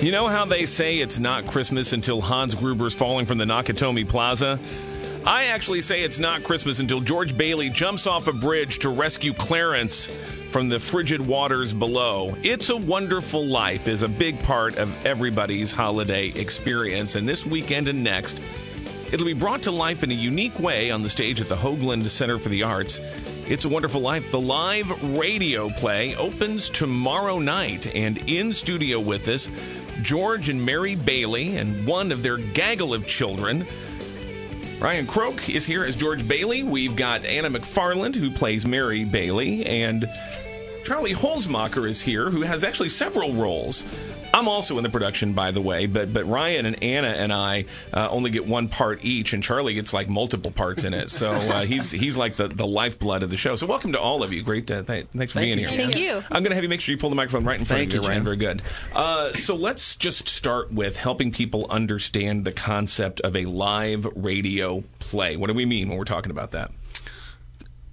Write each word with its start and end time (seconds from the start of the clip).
You 0.00 0.12
know 0.12 0.28
how 0.28 0.46
they 0.46 0.64
say 0.64 0.96
it's 0.96 1.18
not 1.18 1.46
Christmas 1.46 1.92
until 1.92 2.22
Hans 2.22 2.54
Gruber's 2.54 2.94
falling 2.94 3.26
from 3.26 3.36
the 3.36 3.44
Nakatomi 3.44 4.08
Plaza? 4.08 4.58
I 5.26 5.48
actually 5.48 5.82
say 5.82 6.02
it's 6.02 6.18
not 6.18 6.42
Christmas 6.42 6.80
until 6.80 7.00
George 7.00 7.36
Bailey 7.36 7.68
jumps 7.68 8.06
off 8.06 8.26
a 8.26 8.32
bridge 8.32 8.78
to 8.78 8.88
rescue 8.88 9.34
Clarence 9.34 10.06
from 10.52 10.70
the 10.70 10.80
frigid 10.80 11.20
waters 11.20 11.74
below. 11.74 12.34
It's 12.42 12.70
a 12.70 12.78
Wonderful 12.78 13.44
Life 13.44 13.88
is 13.88 14.00
a 14.00 14.08
big 14.08 14.42
part 14.42 14.78
of 14.78 15.04
everybody's 15.04 15.70
holiday 15.70 16.28
experience, 16.28 17.14
and 17.14 17.28
this 17.28 17.44
weekend 17.44 17.86
and 17.86 18.02
next, 18.02 18.40
it'll 19.12 19.26
be 19.26 19.34
brought 19.34 19.64
to 19.64 19.70
life 19.70 20.02
in 20.02 20.10
a 20.10 20.14
unique 20.14 20.58
way 20.58 20.90
on 20.90 21.02
the 21.02 21.10
stage 21.10 21.42
at 21.42 21.50
the 21.50 21.56
Hoogland 21.56 22.08
Center 22.08 22.38
for 22.38 22.48
the 22.48 22.62
Arts. 22.62 23.02
It's 23.50 23.64
a 23.64 23.68
Wonderful 23.68 24.00
Life. 24.00 24.30
The 24.30 24.40
live 24.40 25.18
radio 25.18 25.68
play 25.70 26.14
opens 26.14 26.70
tomorrow 26.70 27.40
night, 27.40 27.94
and 27.94 28.16
in 28.30 28.54
studio 28.54 29.00
with 29.00 29.26
us, 29.26 29.48
George 30.02 30.48
and 30.48 30.64
Mary 30.64 30.94
Bailey, 30.94 31.56
and 31.56 31.86
one 31.86 32.12
of 32.12 32.22
their 32.22 32.36
gaggle 32.36 32.94
of 32.94 33.06
children. 33.06 33.66
Ryan 34.80 35.06
Croke 35.06 35.48
is 35.50 35.66
here 35.66 35.84
as 35.84 35.94
George 35.94 36.26
Bailey. 36.26 36.62
We've 36.62 36.96
got 36.96 37.24
Anna 37.24 37.50
McFarland, 37.50 38.14
who 38.14 38.30
plays 38.30 38.64
Mary 38.64 39.04
Bailey, 39.04 39.66
and 39.66 40.08
Charlie 40.84 41.14
Holzmacher 41.14 41.86
is 41.86 42.00
here, 42.00 42.30
who 42.30 42.42
has 42.42 42.64
actually 42.64 42.88
several 42.88 43.34
roles. 43.34 43.84
I'm 44.40 44.48
also 44.48 44.78
in 44.78 44.82
the 44.82 44.88
production, 44.88 45.34
by 45.34 45.50
the 45.50 45.60
way, 45.60 45.84
but 45.84 46.14
but 46.14 46.24
Ryan 46.24 46.64
and 46.64 46.82
Anna 46.82 47.08
and 47.08 47.30
I 47.30 47.66
uh, 47.92 48.08
only 48.08 48.30
get 48.30 48.46
one 48.46 48.68
part 48.68 49.04
each, 49.04 49.34
and 49.34 49.44
Charlie 49.44 49.74
gets 49.74 49.92
like 49.92 50.08
multiple 50.08 50.50
parts 50.50 50.84
in 50.84 50.94
it. 50.94 51.10
So 51.10 51.30
uh, 51.30 51.60
he's 51.66 51.90
he's 51.90 52.16
like 52.16 52.36
the, 52.36 52.48
the 52.48 52.66
lifeblood 52.66 53.22
of 53.22 53.28
the 53.28 53.36
show. 53.36 53.54
So 53.54 53.66
welcome 53.66 53.92
to 53.92 54.00
all 54.00 54.22
of 54.22 54.32
you. 54.32 54.42
Great, 54.42 54.70
uh, 54.70 54.82
th- 54.82 55.08
thanks 55.14 55.34
for 55.34 55.40
Thank 55.40 55.56
being 55.56 55.58
you, 55.58 55.68
here. 55.68 55.76
Thank 55.76 55.96
you. 55.96 56.24
I'm 56.30 56.42
going 56.42 56.52
to 56.52 56.54
have 56.54 56.64
you 56.64 56.70
make 56.70 56.80
sure 56.80 56.94
you 56.94 56.98
pull 56.98 57.10
the 57.10 57.16
microphone 57.16 57.44
right 57.44 57.60
in 57.60 57.66
front 57.66 57.80
Thank 57.80 57.90
of 57.90 57.96
you, 57.96 58.00
you, 58.00 58.08
Ryan. 58.08 58.16
Jim. 58.16 58.24
Very 58.24 58.36
good. 58.38 58.62
Uh, 58.94 59.34
so 59.34 59.54
let's 59.54 59.94
just 59.94 60.26
start 60.26 60.72
with 60.72 60.96
helping 60.96 61.32
people 61.32 61.66
understand 61.68 62.46
the 62.46 62.52
concept 62.52 63.20
of 63.20 63.36
a 63.36 63.44
live 63.44 64.06
radio 64.16 64.82
play. 65.00 65.36
What 65.36 65.48
do 65.48 65.54
we 65.54 65.66
mean 65.66 65.90
when 65.90 65.98
we're 65.98 66.04
talking 66.04 66.30
about 66.30 66.52
that? 66.52 66.70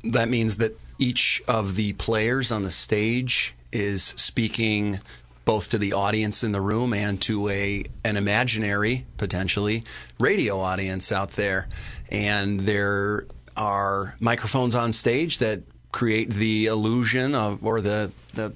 That 0.05 0.29
means 0.29 0.57
that 0.57 0.79
each 0.97 1.43
of 1.45 1.75
the 1.75 1.91
players 1.91 2.53
on 2.53 2.63
the 2.63 2.71
stage 2.71 3.53
is 3.73 4.01
speaking 4.01 5.01
both 5.47 5.69
to 5.69 5.77
the 5.77 5.93
audience 5.93 6.43
in 6.43 6.51
the 6.51 6.59
room 6.59 6.93
and 6.93 7.21
to 7.21 7.47
a 7.47 7.85
an 8.03 8.17
imaginary 8.17 9.05
potentially 9.15 9.81
radio 10.19 10.59
audience 10.59 11.09
out 11.09 11.31
there. 11.31 11.69
And 12.11 12.59
there 12.59 13.25
are 13.55 14.17
microphones 14.19 14.75
on 14.75 14.91
stage 14.91 15.37
that 15.37 15.61
create 15.93 16.29
the 16.31 16.65
illusion 16.65 17.33
of 17.33 17.65
or 17.65 17.79
the 17.79 18.11
the 18.33 18.51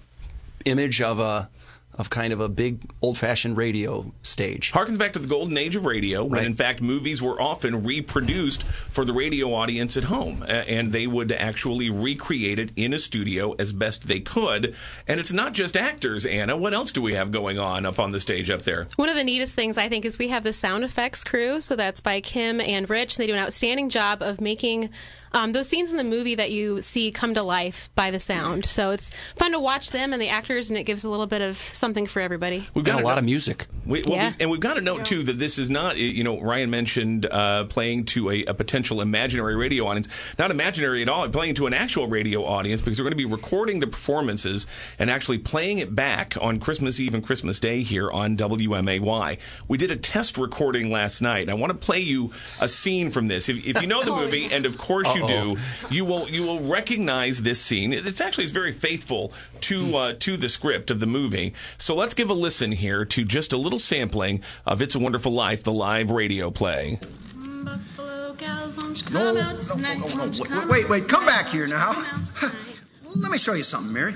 image 0.66 1.02
of 1.02 1.22
a 1.22 1.50
of 1.96 2.10
kind 2.10 2.32
of 2.34 2.40
a 2.40 2.48
big 2.50 2.80
old-fashioned 3.02 3.58
radio 3.58 4.12
stage 4.24 4.72
Harkens 4.72 4.98
back 4.98 5.14
to 5.14 5.20
the 5.20 5.28
golden 5.28 5.58
age 5.58 5.76
of 5.76 5.86
radio, 5.86 6.24
when 6.24 6.40
Right. 6.40 6.46
in 6.46 6.54
fact 6.54 6.82
movies 6.82 7.22
were 7.22 7.40
often 7.42 7.84
reproduced 7.84 8.64
for 8.64 9.04
the 9.06 9.14
radio 9.14 9.54
audience 9.54 9.98
at 9.98 10.06
home, 10.06 10.44
and 10.48 10.92
they 10.92 11.06
would 11.08 11.32
actually 11.32 11.90
recreate 11.90 12.60
it 12.60 12.72
in 12.76 12.94
a 12.94 13.00
studio 13.00 13.54
as 13.60 13.74
best 13.74 14.08
they 14.08 14.20
could. 14.20 14.76
And 15.08 15.20
it's 15.20 15.32
not 15.32 15.54
just 15.54 15.76
actors, 15.76 16.26
Anna. 16.26 16.56
What 16.56 16.74
else 16.74 16.92
do 16.92 17.02
we 17.02 17.14
have 17.14 17.32
going 17.32 17.60
on 17.60 17.86
up 17.86 18.00
on 18.00 18.12
the 18.12 18.20
stage 18.20 18.50
up 18.50 18.62
there? 18.64 18.88
One 18.96 19.10
of 19.10 19.16
the 19.16 19.24
neatest 19.24 19.54
things 19.56 19.78
I 19.78 19.90
think 19.90 20.06
is 20.06 20.18
we 20.18 20.30
have 20.30 20.44
the 20.44 20.54
sound 20.54 20.84
effects 20.84 21.24
crew. 21.24 21.60
So 21.62 21.76
that's 21.76 22.00
by 22.02 22.22
Kim 22.22 22.62
and 22.62 22.90
Rich. 22.90 23.18
They 23.18 23.28
do 23.28 23.34
an 23.34 23.40
outstanding 23.40 23.90
job 23.90 24.22
of 24.22 24.40
making 24.42 24.90
um, 25.34 25.52
those 25.54 25.68
scenes 25.68 25.92
in 25.92 25.98
the 25.98 26.04
movie 26.04 26.36
that 26.36 26.52
you 26.52 26.82
see 26.82 27.12
come 27.12 27.34
to 27.36 27.44
life 27.44 27.90
by 27.96 28.12
the 28.12 28.20
sound. 28.20 28.66
So 28.66 28.92
it's 28.92 29.12
fun 29.36 29.52
to 29.54 29.60
watch 29.60 29.92
them 29.92 30.14
and 30.14 30.22
the 30.22 30.30
actors, 30.30 30.70
and 30.70 30.78
it 30.78 30.84
gives 30.84 31.04
a 31.04 31.10
little 31.10 31.28
bit 31.28 31.42
of 31.42 31.58
something 31.74 32.08
for 32.08 32.22
everybody. 32.22 32.68
We've 32.74 32.88
and 32.88 33.00
a 33.00 33.04
lot 33.04 33.14
know- 33.14 33.20
of 33.20 33.24
music 33.26 33.68
We, 33.86 34.04
well, 34.08 34.18
Yeah. 34.18 34.30
we- 34.30 34.36
and 34.42 34.52
we've 34.52 34.60
got 34.60 34.76
to 34.76 34.82
note 34.82 35.06
too 35.06 35.24
that 35.24 35.40
this 35.40 35.58
is 35.58 35.70
not, 35.70 35.98
you 35.98 36.24
know, 36.24 36.40
Ryan 36.40 36.70
mentioned 36.70 37.26
uh, 37.26 37.64
playing 37.66 38.06
to 38.06 38.30
a, 38.30 38.46
a 38.46 38.54
potential 38.54 39.02
imaginary 39.02 39.56
radio 39.56 39.88
audience. 39.88 40.08
Not 40.38 40.52
imaginary 40.52 41.02
at 41.02 41.10
all, 41.10 41.28
playing 41.30 41.56
to 41.56 41.66
an 41.68 41.74
actual 41.74 42.08
radio 42.08 42.44
audience 42.46 42.82
because 42.82 43.00
we're 43.00 43.06
going 43.06 43.14
to 43.14 43.18
be 43.18 43.26
recording 43.26 43.80
the 43.80 43.88
performances 43.88 44.68
and 45.00 45.10
actually 45.10 45.40
playing 45.40 45.80
it 45.80 45.96
back 45.96 46.36
on 46.40 46.60
Christmas 46.60 47.00
Eve 47.00 47.16
and 47.16 47.24
Christmas 47.26 47.60
Day 47.60 47.82
here 47.84 48.12
on 48.12 48.38
WMAY. 48.38 49.40
We 49.68 49.78
did 49.78 49.92
a 49.92 49.96
test 49.96 50.38
recording 50.38 50.92
last 50.92 51.22
night. 51.22 51.50
I 51.50 51.54
want 51.54 51.72
to 51.72 51.78
play 51.78 52.00
you 52.00 52.32
a 52.60 52.68
scene 52.68 53.10
from 53.12 53.28
this. 53.28 53.50
If, 53.50 53.66
if 53.66 53.82
you 53.82 53.88
know 53.88 54.04
the 54.04 54.12
movie, 54.12 54.48
and 54.52 54.66
of 54.66 54.78
course 54.78 55.08
you 55.16 55.21
do, 55.28 55.58
you 55.90 56.06
will 56.06 56.30
you 56.30 56.44
will 56.44 56.60
recognize 56.60 57.42
this 57.42 57.62
scene. 57.62 57.94
It's 57.94 58.22
actually 58.22 58.44
it's 58.46 58.54
very 58.54 58.72
faithful 58.72 59.32
to 59.62 59.96
uh, 59.98 60.14
to 60.20 60.38
the 60.38 60.50
script 60.50 60.92
of 60.92 61.00
the 61.00 61.06
movie. 61.06 61.54
So 61.78 61.96
let's 61.96 62.14
give 62.14 62.30
a 62.30 62.34
listen 62.34 62.72
here 62.72 63.06
to 63.06 63.24
just 63.24 63.54
a 63.54 63.58
little 63.58 63.80
sampling 63.80 64.42
of 64.66 64.82
"It's 64.82 64.96
a 64.96 65.00
Wonderful 65.00 65.32
Life," 65.32 65.64
the 65.64 65.72
live 65.74 66.12
radio 66.12 66.52
play. 66.52 67.00
Buffalo 67.36 68.34
cows, 68.36 68.78
won't 68.78 69.02
you 69.02 69.14
No, 69.14 69.20
come 69.26 69.36
no, 69.36 69.42
out 69.42 69.56
no, 69.56 69.62
tonight? 69.62 70.00
no, 70.00 70.08
no, 70.08 70.16
Won't 70.18 70.50
wait, 70.52 70.68
wait, 70.70 70.90
wait, 70.90 71.08
come 71.08 71.26
back 71.26 71.48
here 71.50 71.68
now. 71.68 71.94
Come 71.94 72.06
out 72.06 72.26
tonight. 72.40 72.82
Let 73.18 73.32
me 73.32 73.38
show 73.38 73.54
you 73.54 73.64
something, 73.64 73.94
Mary. 73.94 74.14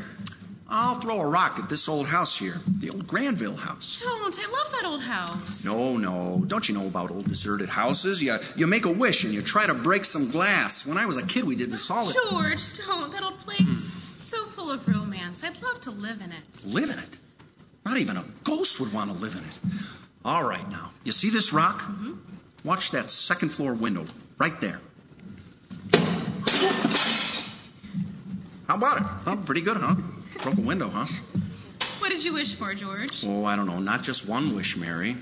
I'll 0.67 0.95
throw 0.95 1.21
a 1.21 1.27
rock 1.27 1.59
at 1.59 1.69
this 1.69 1.87
old 1.87 2.07
house 2.07 2.37
here, 2.37 2.59
the 2.79 2.89
old 2.89 3.05
Granville 3.05 3.55
house. 3.55 4.01
Don't. 4.01 4.35
I 4.37 4.51
love 4.51 4.71
that 4.71 4.85
old 4.85 5.01
house. 5.01 5.63
No, 5.63 5.95
no. 5.95 6.43
Don't 6.47 6.67
you 6.67 6.73
know 6.73 6.87
about 6.87 7.11
old 7.11 7.27
deserted 7.27 7.69
houses? 7.69 8.21
You, 8.21 8.37
you 8.55 8.65
make 8.65 8.85
a 8.85 8.91
wish 8.91 9.23
and 9.23 9.33
you 9.33 9.43
try 9.43 9.67
to 9.67 9.75
break 9.75 10.05
some 10.05 10.31
glass. 10.31 10.85
When 10.87 10.97
I 10.97 11.05
was 11.05 11.17
a 11.17 11.25
kid, 11.25 11.43
we 11.43 11.55
did 11.55 11.69
this 11.69 11.91
all 11.91 12.05
the 12.05 12.13
George, 12.13 12.77
don't. 12.79 13.11
That 13.11 13.21
old 13.21 13.37
place. 13.37 13.93
So 14.21 14.43
full 14.45 14.71
of 14.71 14.87
romance. 14.87 15.43
I'd 15.43 15.61
love 15.61 15.79
to 15.81 15.91
live 15.91 16.21
in 16.21 16.31
it. 16.31 16.65
Live 16.65 16.89
in 16.89 16.97
it. 16.97 17.17
Not 17.85 17.97
even 17.97 18.17
a 18.17 18.25
ghost 18.43 18.79
would 18.79 18.91
want 18.91 19.11
to 19.11 19.17
live 19.17 19.35
in 19.35 19.43
it. 19.43 19.59
All 20.25 20.43
right, 20.43 20.67
now. 20.71 20.89
You 21.03 21.11
see 21.11 21.29
this 21.29 21.53
rock? 21.53 21.83
Mm-hmm. 21.83 22.13
Watch 22.63 22.89
that 22.89 23.11
second 23.11 23.49
floor 23.49 23.75
window 23.75 24.07
right 24.39 24.59
there. 24.59 24.81
How 28.67 28.75
about 28.77 28.97
it? 28.97 29.03
Huh? 29.03 29.35
Pretty 29.45 29.61
good, 29.61 29.77
huh? 29.77 29.93
Broke 30.45 30.59
a 30.59 30.61
window, 30.61 30.89
huh? 30.89 31.07
What 31.97 32.11
did 32.11 32.23
you 32.23 32.35
wish 32.35 32.53
for, 32.53 32.75
George? 32.75 33.23
Oh, 33.25 33.45
I 33.45 33.55
don't 33.55 33.65
know. 33.65 33.79
Not 33.79 34.03
just 34.03 34.29
one 34.29 34.55
wish, 34.55 34.77
Mary. 34.77 35.15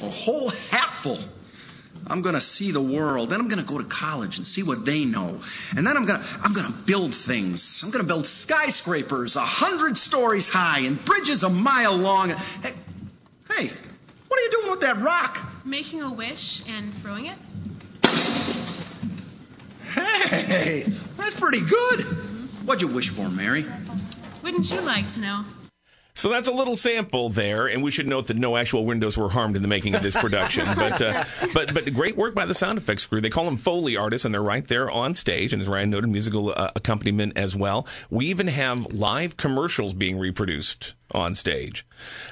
A 0.00 0.08
whole 0.08 0.48
hatful. 0.70 1.18
I'm 2.06 2.22
gonna 2.22 2.40
see 2.40 2.70
the 2.70 2.80
world. 2.80 3.30
Then 3.30 3.40
I'm 3.40 3.48
gonna 3.48 3.64
go 3.64 3.78
to 3.78 3.84
college 3.84 4.36
and 4.36 4.46
see 4.46 4.62
what 4.62 4.86
they 4.86 5.04
know. 5.04 5.40
And 5.76 5.84
then 5.84 5.96
I'm 5.96 6.06
gonna 6.06 6.24
I'm 6.44 6.52
gonna 6.52 6.72
build 6.86 7.12
things. 7.12 7.82
I'm 7.82 7.90
gonna 7.90 8.04
build 8.04 8.26
skyscrapers 8.26 9.34
a 9.34 9.40
hundred 9.40 9.96
stories 9.96 10.48
high 10.48 10.86
and 10.86 11.04
bridges 11.04 11.42
a 11.42 11.50
mile 11.50 11.96
long. 11.96 12.28
Hey, 12.28 12.74
hey, 13.48 13.72
what 14.28 14.38
are 14.38 14.42
you 14.44 14.50
doing 14.52 14.70
with 14.70 14.82
that 14.82 14.98
rock? 14.98 15.64
Making 15.64 16.02
a 16.02 16.12
wish 16.12 16.62
and 16.68 16.94
throwing 16.94 17.26
it? 17.26 17.38
Hey, 19.82 20.84
that's 21.16 21.40
pretty 21.40 21.60
good. 21.60 22.04
What'd 22.64 22.82
you 22.82 22.94
wish 22.94 23.08
for, 23.08 23.28
Mary? 23.28 23.66
Wouldn't 24.42 24.70
you 24.70 24.80
like 24.80 25.06
to 25.12 25.20
know? 25.20 25.44
So 26.14 26.28
that's 26.28 26.48
a 26.48 26.52
little 26.52 26.76
sample 26.76 27.30
there, 27.30 27.66
and 27.66 27.82
we 27.82 27.90
should 27.90 28.06
note 28.06 28.26
that 28.26 28.36
no 28.36 28.56
actual 28.56 28.84
windows 28.84 29.16
were 29.16 29.30
harmed 29.30 29.56
in 29.56 29.62
the 29.62 29.68
making 29.68 29.94
of 29.94 30.02
this 30.02 30.14
production. 30.14 30.66
but 30.76 31.00
uh, 31.00 31.24
but 31.54 31.72
but 31.72 31.92
great 31.94 32.16
work 32.16 32.34
by 32.34 32.44
the 32.44 32.52
sound 32.52 32.78
effects 32.78 33.06
crew. 33.06 33.20
They 33.20 33.30
call 33.30 33.46
them 33.46 33.56
Foley 33.56 33.96
artists, 33.96 34.24
and 34.24 34.34
they're 34.34 34.42
right 34.42 34.66
there 34.66 34.90
on 34.90 35.14
stage. 35.14 35.52
And 35.52 35.62
as 35.62 35.68
Ryan 35.68 35.88
noted, 35.88 36.10
musical 36.10 36.52
uh, 36.54 36.72
accompaniment 36.76 37.38
as 37.38 37.56
well. 37.56 37.86
We 38.10 38.26
even 38.26 38.48
have 38.48 38.92
live 38.92 39.36
commercials 39.36 39.94
being 39.94 40.18
reproduced 40.18 40.94
on 41.12 41.34
stage. 41.34 41.86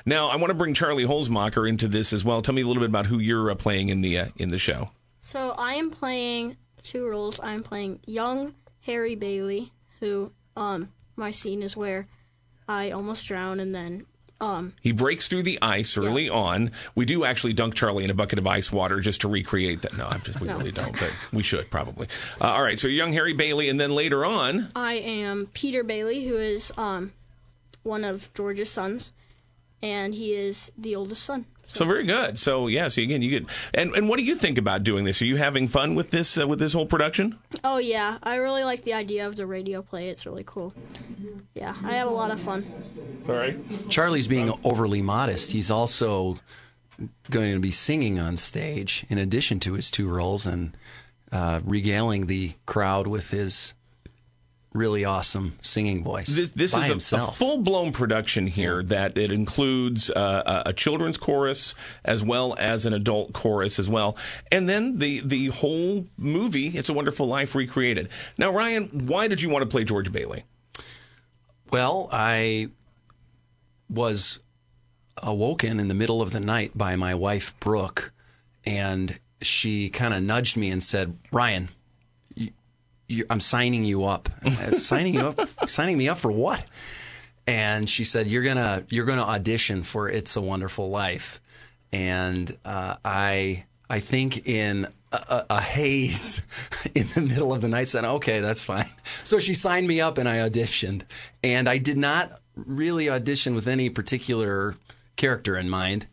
Now, 0.04 0.28
I 0.28 0.36
want 0.36 0.50
to 0.50 0.54
bring 0.54 0.74
Charlie 0.74 1.06
Holzmacher 1.06 1.66
into 1.66 1.88
this 1.88 2.12
as 2.12 2.24
well. 2.24 2.42
Tell 2.42 2.54
me 2.54 2.62
a 2.62 2.66
little 2.66 2.82
bit 2.82 2.90
about 2.90 3.06
who 3.06 3.18
you're 3.18 3.50
uh, 3.50 3.54
playing 3.54 3.88
in 3.88 4.02
the 4.02 4.18
uh, 4.18 4.26
in 4.36 4.50
the 4.50 4.58
show. 4.58 4.90
So 5.20 5.54
I 5.56 5.74
am 5.74 5.90
playing 5.90 6.58
two 6.82 7.08
roles. 7.08 7.40
I'm 7.40 7.62
playing 7.62 8.00
young 8.06 8.54
Harry 8.80 9.14
Bailey, 9.14 9.72
who 10.00 10.32
um 10.56 10.92
my 11.18 11.30
scene 11.30 11.62
is 11.62 11.76
where 11.76 12.06
I 12.68 12.90
almost 12.90 13.26
drown 13.26 13.60
and 13.60 13.74
then 13.74 14.06
um 14.40 14.74
He 14.80 14.92
breaks 14.92 15.26
through 15.26 15.42
the 15.42 15.58
ice 15.60 15.96
early 15.98 16.28
on. 16.30 16.70
We 16.94 17.04
do 17.04 17.24
actually 17.24 17.54
dunk 17.54 17.74
Charlie 17.74 18.04
in 18.04 18.10
a 18.10 18.14
bucket 18.14 18.38
of 18.38 18.46
ice 18.46 18.70
water 18.70 19.00
just 19.00 19.22
to 19.22 19.28
recreate 19.28 19.82
that. 19.82 19.96
No, 19.98 20.06
I'm 20.06 20.20
just 20.20 20.40
we 20.40 20.46
No. 20.46 20.56
really 20.58 20.70
don't, 20.70 20.92
but 20.98 21.12
we 21.32 21.42
should 21.42 21.68
probably. 21.70 22.06
Uh, 22.40 22.44
all 22.44 22.62
right, 22.62 22.78
so 22.78 22.86
young 22.88 23.12
Harry 23.12 23.32
Bailey, 23.32 23.68
and 23.68 23.80
then 23.80 23.90
later 23.94 24.24
on, 24.24 24.70
I 24.76 24.94
am 24.94 25.48
Peter 25.54 25.82
Bailey, 25.82 26.24
who 26.26 26.36
is 26.36 26.70
um 26.76 27.12
one 27.82 28.04
of 28.04 28.32
George's 28.34 28.70
sons, 28.70 29.10
and 29.82 30.14
he 30.14 30.34
is 30.34 30.72
the 30.76 30.94
oldest 30.96 31.22
son. 31.24 31.46
so 31.66 31.84
very 31.84 32.04
good. 32.04 32.38
So 32.38 32.66
yeah, 32.66 32.88
so 32.88 33.02
again, 33.02 33.22
you 33.22 33.30
get 33.30 33.48
and 33.74 33.92
and 33.94 34.08
what 34.08 34.18
do 34.18 34.24
you 34.24 34.34
think 34.34 34.58
about 34.58 34.82
doing 34.82 35.04
this? 35.04 35.20
Are 35.22 35.26
you 35.26 35.36
having 35.36 35.68
fun 35.68 35.94
with 35.94 36.10
this 36.10 36.38
uh, 36.38 36.46
with 36.48 36.58
this 36.58 36.72
whole 36.72 36.86
production? 36.86 37.38
Oh 37.62 37.78
yeah, 37.78 38.18
I 38.22 38.36
really 38.36 38.64
like 38.64 38.82
the 38.84 38.94
idea 38.94 39.26
of 39.26 39.36
the 39.36 39.46
radio 39.46 39.82
play. 39.82 40.08
It's 40.08 40.24
really 40.26 40.44
cool. 40.46 40.72
Yeah, 41.54 41.74
I 41.84 41.96
have 41.96 42.08
a 42.08 42.12
lot 42.12 42.30
of 42.30 42.40
fun. 42.40 42.64
Sorry. 43.24 43.56
Charlie's 43.88 44.28
being 44.28 44.52
overly 44.64 45.02
modest. 45.02 45.52
He's 45.52 45.70
also 45.70 46.38
going 47.30 47.52
to 47.54 47.60
be 47.60 47.70
singing 47.70 48.18
on 48.18 48.36
stage 48.36 49.04
in 49.08 49.18
addition 49.18 49.60
to 49.60 49.74
his 49.74 49.90
two 49.90 50.08
roles 50.08 50.46
and 50.46 50.76
uh, 51.30 51.60
regaling 51.64 52.26
the 52.26 52.54
crowd 52.66 53.06
with 53.06 53.30
his 53.30 53.74
really 54.74 55.04
awesome 55.04 55.58
singing 55.62 56.04
voice. 56.04 56.28
This, 56.28 56.50
this 56.50 56.76
is 56.76 57.12
a, 57.12 57.16
a 57.16 57.26
full 57.32 57.58
blown 57.58 57.92
production 57.92 58.46
here 58.46 58.82
that 58.84 59.16
it 59.16 59.32
includes 59.32 60.10
uh, 60.10 60.62
a, 60.66 60.70
a 60.70 60.72
children's 60.72 61.18
chorus 61.18 61.74
as 62.04 62.22
well 62.22 62.54
as 62.58 62.86
an 62.86 62.92
adult 62.92 63.32
chorus 63.32 63.78
as 63.78 63.88
well, 63.88 64.16
and 64.52 64.68
then 64.68 64.98
the 64.98 65.20
the 65.20 65.48
whole 65.48 66.06
movie. 66.16 66.68
It's 66.68 66.88
a 66.88 66.92
Wonderful 66.92 67.26
Life 67.26 67.54
recreated. 67.54 68.08
Now, 68.36 68.50
Ryan, 68.50 69.06
why 69.06 69.28
did 69.28 69.40
you 69.42 69.48
want 69.48 69.62
to 69.62 69.68
play 69.68 69.84
George 69.84 70.12
Bailey? 70.12 70.44
Well, 71.70 72.08
I 72.12 72.68
was 73.90 74.38
awoken 75.22 75.80
in 75.80 75.88
the 75.88 75.94
middle 75.94 76.22
of 76.22 76.30
the 76.30 76.40
night 76.40 76.76
by 76.76 76.96
my 76.96 77.14
wife, 77.14 77.54
Brooke, 77.60 78.12
and 78.64 79.18
she 79.42 79.88
kind 79.90 80.14
of 80.14 80.22
nudged 80.22 80.56
me 80.56 80.70
and 80.70 80.82
said, 80.82 81.18
Ryan, 81.32 81.68
I'm 83.30 83.40
signing 83.40 83.84
you 83.84 84.04
up. 84.04 84.28
signing 84.72 85.14
you 85.14 85.28
up? 85.28 85.68
Signing 85.68 85.96
me 85.96 86.08
up 86.08 86.18
for 86.18 86.30
what? 86.30 86.64
And 87.46 87.88
she 87.88 88.04
said, 88.04 88.28
"You're 88.28 88.42
gonna 88.42 88.84
you're 88.90 89.06
gonna 89.06 89.22
audition 89.22 89.82
for 89.82 90.08
It's 90.08 90.36
a 90.36 90.40
Wonderful 90.40 90.90
Life." 90.90 91.40
And 91.92 92.54
uh, 92.64 92.96
I 93.04 93.64
I 93.88 94.00
think 94.00 94.46
in 94.46 94.86
a, 95.12 95.16
a, 95.16 95.46
a 95.50 95.60
haze 95.60 96.42
in 96.94 97.08
the 97.14 97.22
middle 97.22 97.54
of 97.54 97.62
the 97.62 97.68
night 97.68 97.88
said, 97.88 98.04
"Okay, 98.04 98.40
that's 98.40 98.62
fine." 98.62 98.90
So 99.24 99.38
she 99.38 99.54
signed 99.54 99.88
me 99.88 100.00
up, 100.00 100.18
and 100.18 100.28
I 100.28 100.38
auditioned. 100.38 101.02
And 101.42 101.68
I 101.68 101.78
did 101.78 101.96
not 101.96 102.32
really 102.54 103.08
audition 103.08 103.54
with 103.54 103.66
any 103.66 103.88
particular 103.88 104.76
character 105.16 105.56
in 105.56 105.70
mind. 105.70 106.06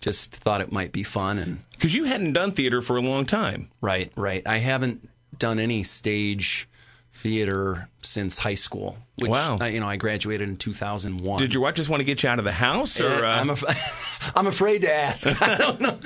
Just 0.00 0.34
thought 0.34 0.60
it 0.60 0.72
might 0.72 0.90
be 0.92 1.04
fun 1.04 1.38
and 1.38 1.62
Because 1.72 1.94
you 1.94 2.04
hadn't 2.04 2.32
done 2.32 2.50
theater 2.52 2.82
for 2.82 2.96
a 2.96 3.00
long 3.00 3.24
time. 3.24 3.68
Right, 3.80 4.10
right. 4.16 4.42
I 4.46 4.58
haven't 4.58 5.08
done 5.42 5.58
any 5.58 5.82
stage 5.82 6.68
theater 7.14 7.88
since 8.00 8.38
high 8.38 8.54
school. 8.54 8.96
Which, 9.16 9.30
Wow. 9.30 9.58
uh, 9.60 9.66
you 9.66 9.80
know, 9.80 9.86
I 9.88 9.96
graduated 9.96 10.48
in 10.48 10.56
2001. 10.56 11.38
Did 11.40 11.52
your 11.52 11.62
wife 11.62 11.74
just 11.74 11.90
want 11.90 12.00
to 12.00 12.04
get 12.04 12.22
you 12.22 12.28
out 12.28 12.38
of 12.38 12.44
the 12.44 12.52
house, 12.52 13.00
or 13.00 13.06
Uh, 13.24 13.28
uh, 13.28 13.40
I'm, 13.40 13.50
af- 13.50 14.32
I'm 14.36 14.46
afraid 14.46 14.80
to 14.82 14.92
ask. 14.92 15.26
I 15.42 15.56
don't 15.58 15.80
know. 15.80 15.98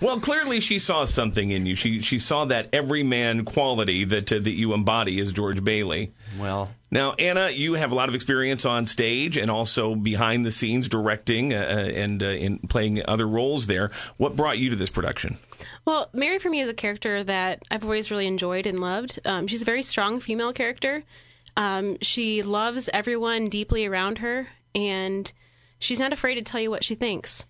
well, 0.00 0.18
clearly 0.20 0.60
she 0.60 0.78
saw 0.78 1.04
something 1.04 1.50
in 1.50 1.64
you. 1.66 1.76
She 1.76 2.02
she 2.02 2.18
saw 2.18 2.44
that 2.46 2.68
everyman 2.72 3.44
quality 3.44 4.04
that 4.06 4.32
uh, 4.32 4.38
that 4.40 4.50
you 4.50 4.74
embody 4.74 5.20
as 5.20 5.32
George 5.32 5.62
Bailey. 5.62 6.12
Well, 6.38 6.70
Now, 6.90 7.12
Anna, 7.12 7.50
you 7.50 7.74
have 7.74 7.92
a 7.92 7.94
lot 7.94 8.08
of 8.08 8.14
experience 8.14 8.64
on 8.64 8.84
stage 8.86 9.36
and 9.36 9.50
also 9.50 9.94
behind 9.94 10.44
the 10.44 10.50
scenes 10.50 10.88
directing 10.88 11.52
uh, 11.54 11.56
and 11.56 12.22
uh, 12.22 12.26
in 12.26 12.58
playing 12.68 13.02
other 13.06 13.28
roles 13.28 13.66
there. 13.68 13.90
What 14.16 14.34
brought 14.36 14.58
you 14.58 14.70
to 14.70 14.76
this 14.76 14.90
production? 14.90 15.38
Well, 15.84 16.08
Mary 16.12 16.38
for 16.38 16.50
me 16.50 16.60
is 16.60 16.68
a 16.68 16.74
character 16.74 17.24
that 17.24 17.62
I've 17.70 17.84
always 17.84 18.10
really 18.10 18.26
enjoyed 18.26 18.66
and 18.66 18.78
loved. 18.78 19.18
Um, 19.24 19.46
she's 19.46 19.62
a 19.62 19.66
very 19.66 19.82
strong 19.82 20.20
female 20.20 20.52
character. 20.52 21.04
Um, 21.56 21.98
she 22.00 22.42
loves 22.42 22.88
everyone 22.92 23.48
deeply 23.48 23.84
around 23.84 24.18
her, 24.18 24.48
and 24.74 25.30
she's 25.78 25.98
not 25.98 26.12
afraid 26.12 26.36
to 26.36 26.42
tell 26.42 26.60
you 26.60 26.70
what 26.70 26.84
she 26.84 26.94
thinks. 26.94 27.44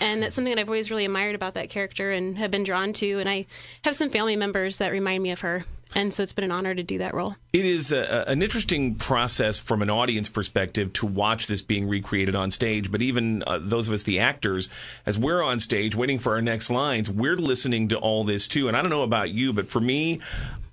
And 0.00 0.22
that's 0.22 0.34
something 0.34 0.52
that 0.54 0.60
I've 0.60 0.68
always 0.68 0.90
really 0.90 1.04
admired 1.04 1.36
about 1.36 1.54
that 1.54 1.70
character 1.70 2.10
and 2.10 2.36
have 2.38 2.50
been 2.50 2.64
drawn 2.64 2.92
to. 2.94 3.20
And 3.20 3.28
I 3.28 3.46
have 3.82 3.94
some 3.94 4.10
family 4.10 4.34
members 4.34 4.78
that 4.78 4.90
remind 4.90 5.22
me 5.22 5.30
of 5.30 5.40
her. 5.40 5.64
And 5.94 6.12
so 6.12 6.22
it's 6.22 6.32
been 6.32 6.44
an 6.44 6.50
honor 6.50 6.74
to 6.74 6.82
do 6.82 6.98
that 6.98 7.14
role. 7.14 7.36
It 7.52 7.64
is 7.64 7.92
a, 7.92 8.24
an 8.26 8.42
interesting 8.42 8.96
process 8.96 9.58
from 9.58 9.80
an 9.80 9.90
audience 9.90 10.28
perspective 10.28 10.92
to 10.94 11.06
watch 11.06 11.46
this 11.46 11.62
being 11.62 11.88
recreated 11.88 12.34
on 12.34 12.50
stage. 12.50 12.90
But 12.90 13.00
even 13.02 13.44
uh, 13.46 13.60
those 13.62 13.86
of 13.86 13.94
us, 13.94 14.02
the 14.02 14.18
actors, 14.18 14.68
as 15.06 15.18
we're 15.18 15.42
on 15.42 15.60
stage 15.60 15.94
waiting 15.94 16.18
for 16.18 16.34
our 16.34 16.42
next 16.42 16.70
lines, 16.70 17.10
we're 17.10 17.36
listening 17.36 17.88
to 17.88 17.96
all 17.96 18.24
this 18.24 18.48
too. 18.48 18.66
And 18.68 18.76
I 18.76 18.82
don't 18.82 18.90
know 18.90 19.04
about 19.04 19.30
you, 19.30 19.52
but 19.52 19.68
for 19.68 19.80
me, 19.80 20.20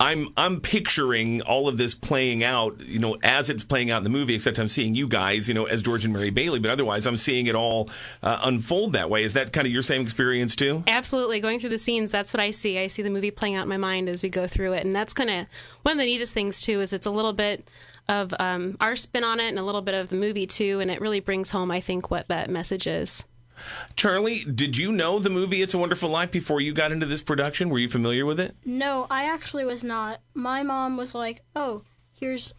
I'm 0.02 0.30
I'm 0.36 0.62
picturing 0.62 1.44
all 1.44 1.68
of 1.68 1.78
this 1.78 1.94
playing 1.94 2.44
out, 2.44 2.82
you 2.82 2.98
know, 2.98 3.18
as 3.22 3.52
it's 3.52 3.64
playing 3.64 3.92
out 3.92 3.98
in 3.98 4.04
the 4.04 4.10
movie. 4.10 4.34
Except 4.34 4.58
I'm 4.58 4.68
seeing 4.68 4.96
you 4.96 5.08
guys, 5.08 5.48
you 5.48 5.54
know, 5.54 5.66
as 5.66 5.84
George 5.84 6.04
and 6.06 6.12
Mary 6.12 6.32
Bailey. 6.32 6.60
But 6.60 6.72
otherwise, 6.72 7.06
I'm 7.06 7.18
seeing 7.18 7.46
it 7.46 7.54
all 7.54 7.92
uh, 8.24 8.40
unfold 8.42 8.94
that 8.94 9.12
way. 9.12 9.24
Is 9.24 9.34
that 9.34 9.54
kind 9.54 9.68
of 9.68 9.72
your 9.72 9.84
same 9.84 10.02
experience 10.02 10.56
too? 10.56 10.84
Absolutely. 10.88 11.40
Going 11.40 11.60
through 11.60 11.70
the 11.70 11.78
scenes, 11.78 12.10
that's 12.10 12.34
what 12.34 12.40
I 12.40 12.50
see. 12.50 12.80
I 12.80 12.88
see 12.88 13.04
the 13.04 13.12
movie 13.12 13.30
playing 13.30 13.54
out 13.54 13.64
in 13.64 13.70
my 13.70 13.78
mind 13.78 14.10
as 14.10 14.24
we 14.24 14.30
go 14.30 14.48
through 14.48 14.74
it. 14.74 14.86
And 14.86 14.96
that's 15.02 15.14
kind 15.14 15.32
of 15.32 15.48
one 15.82 15.94
of 15.94 15.98
the 15.98 16.06
neatest 16.06 16.32
things, 16.32 16.62
too, 16.62 16.80
is 16.80 16.94
it's 16.94 17.08
a 17.08 17.12
little 17.12 17.34
bit 17.34 17.68
of 18.08 18.34
um, 18.40 18.78
our 18.80 18.96
spin 18.96 19.24
on 19.24 19.40
it 19.40 19.48
and 19.48 19.58
a 19.58 19.64
little 19.64 19.82
bit 19.82 19.96
of 19.96 20.10
the 20.10 20.16
movie, 20.16 20.46
too. 20.46 20.80
And 20.80 20.92
it 20.92 21.02
really 21.02 21.20
brings 21.20 21.50
home, 21.50 21.72
I 21.72 21.80
think, 21.80 22.12
what 22.12 22.28
that 22.28 22.52
message 22.52 22.86
is. 22.86 23.24
Charlie, 23.96 24.44
did 24.44 24.78
you 24.78 24.92
know 24.92 25.18
the 25.18 25.30
movie 25.30 25.62
It's 25.62 25.74
a 25.74 25.78
Wonderful 25.80 26.10
Life 26.10 26.32
before 26.32 26.62
you 26.62 26.72
got 26.72 26.92
into 26.92 27.08
this 27.08 27.22
production? 27.22 27.70
Were 27.70 27.80
you 27.80 27.90
familiar 27.90 28.26
with 28.26 28.40
it? 28.40 28.56
No, 28.64 29.08
I 29.10 29.26
actually 29.26 29.66
was 29.66 29.84
not. 29.84 30.20
My 30.34 30.64
mom 30.64 30.98
was 30.98 31.14
like, 31.16 31.44
"Oh, 31.56 31.84
here's." 32.14 32.54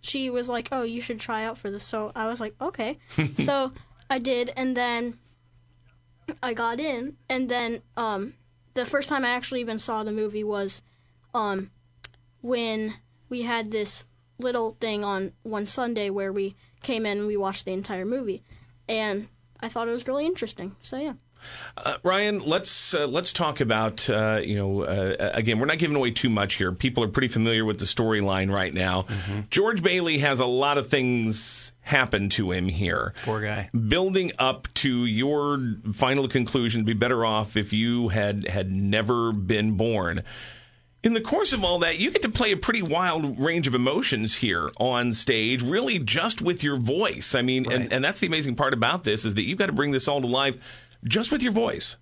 She 0.00 0.30
was 0.30 0.48
like, 0.48 0.68
"Oh, 0.72 0.82
you 0.82 1.00
should 1.00 1.20
try 1.20 1.44
out 1.44 1.58
for 1.58 1.70
this." 1.70 1.84
So 1.84 2.12
I 2.14 2.26
was 2.28 2.40
like, 2.40 2.54
"Okay." 2.60 2.98
so 3.38 3.72
I 4.10 4.18
did, 4.18 4.52
and 4.56 4.76
then 4.76 5.18
I 6.42 6.54
got 6.54 6.80
in, 6.80 7.16
and 7.28 7.48
then 7.48 7.82
um, 7.96 8.34
the 8.74 8.84
first 8.84 9.08
time 9.08 9.24
I 9.24 9.30
actually 9.30 9.60
even 9.60 9.78
saw 9.78 10.02
the 10.02 10.12
movie 10.12 10.44
was 10.44 10.82
um, 11.34 11.70
when 12.42 12.94
we 13.28 13.42
had 13.42 13.70
this 13.70 14.04
little 14.38 14.76
thing 14.80 15.04
on 15.04 15.32
one 15.42 15.66
Sunday 15.66 16.10
where 16.10 16.32
we 16.32 16.56
came 16.82 17.06
in 17.06 17.18
and 17.18 17.26
we 17.26 17.36
watched 17.36 17.64
the 17.64 17.72
entire 17.72 18.04
movie, 18.04 18.42
and 18.88 19.28
I 19.60 19.68
thought 19.68 19.88
it 19.88 19.92
was 19.92 20.06
really 20.06 20.26
interesting. 20.26 20.76
So 20.82 20.96
yeah. 20.96 21.14
Uh, 21.76 21.96
Ryan, 22.04 22.38
let's 22.38 22.94
uh, 22.94 23.06
let's 23.06 23.32
talk 23.32 23.60
about 23.60 24.08
uh, 24.08 24.40
you 24.44 24.56
know 24.56 24.82
uh, 24.82 25.30
again. 25.34 25.58
We're 25.58 25.66
not 25.66 25.78
giving 25.78 25.96
away 25.96 26.12
too 26.12 26.30
much 26.30 26.54
here. 26.54 26.70
People 26.72 27.02
are 27.02 27.08
pretty 27.08 27.28
familiar 27.28 27.64
with 27.64 27.78
the 27.78 27.84
storyline 27.84 28.52
right 28.52 28.72
now. 28.72 29.06
George 29.50 29.82
Bailey 29.82 30.18
has 30.18 30.38
a 30.38 30.46
lot 30.46 30.78
of 30.78 30.88
things 30.88 31.72
happen 31.80 32.28
to 32.30 32.52
him 32.52 32.68
here. 32.68 33.12
Poor 33.24 33.40
guy. 33.40 33.70
Building 33.88 34.30
up 34.38 34.68
to 34.74 35.04
your 35.04 35.58
final 35.92 36.28
conclusion, 36.28 36.82
to 36.82 36.84
be 36.84 36.94
better 36.94 37.24
off 37.26 37.56
if 37.56 37.72
you 37.72 38.08
had 38.08 38.46
had 38.48 38.70
never 38.70 39.32
been 39.32 39.76
born. 39.76 40.22
In 41.02 41.14
the 41.14 41.20
course 41.20 41.52
of 41.52 41.64
all 41.64 41.80
that, 41.80 41.98
you 41.98 42.12
get 42.12 42.22
to 42.22 42.28
play 42.28 42.52
a 42.52 42.56
pretty 42.56 42.82
wild 42.82 43.40
range 43.40 43.66
of 43.66 43.74
emotions 43.74 44.36
here 44.36 44.70
on 44.78 45.12
stage, 45.12 45.60
really 45.60 45.98
just 45.98 46.40
with 46.40 46.62
your 46.62 46.76
voice. 46.76 47.34
I 47.34 47.42
mean, 47.42 47.70
and, 47.70 47.92
and 47.92 48.04
that's 48.04 48.20
the 48.20 48.28
amazing 48.28 48.54
part 48.54 48.72
about 48.72 49.02
this 49.02 49.24
is 49.24 49.34
that 49.34 49.42
you've 49.42 49.58
got 49.58 49.66
to 49.66 49.72
bring 49.72 49.90
this 49.90 50.06
all 50.06 50.20
to 50.20 50.28
life 50.28 50.88
just 51.02 51.32
with 51.32 51.42
your 51.42 51.52
voice. 51.52 51.96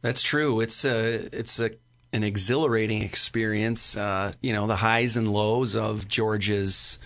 That's 0.00 0.22
true. 0.22 0.60
It's 0.60 0.84
a 0.86 1.28
it's 1.32 1.60
a 1.60 1.72
an 2.12 2.24
exhilarating 2.24 3.02
experience. 3.02 3.96
Uh, 3.96 4.32
you 4.40 4.54
know, 4.54 4.66
the 4.66 4.76
highs 4.76 5.16
and 5.16 5.28
lows 5.28 5.76
of 5.76 6.08
George's 6.08 6.98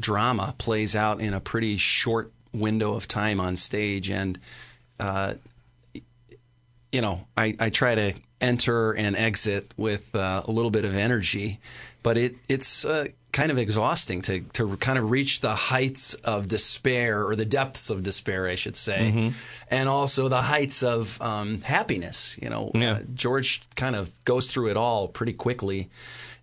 drama 0.00 0.54
plays 0.58 0.96
out 0.96 1.20
in 1.20 1.34
a 1.34 1.40
pretty 1.40 1.76
short 1.76 2.32
window 2.52 2.94
of 2.94 3.06
time 3.06 3.38
on 3.38 3.54
stage, 3.54 4.10
and 4.10 4.38
uh, 4.98 5.34
you 6.90 7.00
know, 7.00 7.20
I, 7.36 7.54
I 7.60 7.70
try 7.70 7.94
to 7.94 8.14
enter 8.40 8.92
and 8.92 9.16
exit 9.16 9.72
with 9.76 10.14
uh, 10.14 10.42
a 10.46 10.50
little 10.50 10.70
bit 10.70 10.84
of 10.84 10.94
energy, 10.94 11.58
but 12.02 12.16
it 12.16 12.36
it's 12.48 12.84
uh, 12.84 13.06
kind 13.32 13.50
of 13.50 13.58
exhausting 13.58 14.22
to 14.22 14.40
to 14.54 14.76
kind 14.78 14.98
of 14.98 15.10
reach 15.10 15.40
the 15.40 15.54
heights 15.54 16.14
of 16.24 16.48
despair 16.48 17.24
or 17.26 17.36
the 17.36 17.44
depths 17.44 17.90
of 17.90 18.02
despair, 18.02 18.48
I 18.48 18.54
should 18.56 18.76
say, 18.76 19.32
and 19.70 19.88
also 19.88 20.28
the 20.28 20.42
heights 20.42 20.82
of 20.82 21.20
um, 21.22 21.60
happiness. 21.62 22.38
You 22.42 22.50
know, 22.50 22.70
Yeah. 22.74 22.92
uh, 22.92 23.00
George 23.14 23.62
kind 23.76 23.94
of 23.96 24.10
goes 24.24 24.48
through 24.48 24.70
it 24.70 24.76
all 24.76 25.08
pretty 25.08 25.32
quickly. 25.34 25.88